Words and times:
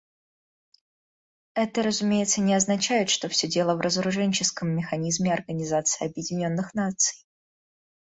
Это, 1.53 1.83
разумеется, 1.83 2.41
не 2.41 2.55
означает, 2.55 3.11
что 3.11 3.29
все 3.29 3.47
дело 3.47 3.75
в 3.75 3.81
разоруженческом 3.81 4.69
механизме 4.69 5.31
Организации 5.31 6.07
Объединенных 6.07 6.73
Наций. 6.73 7.23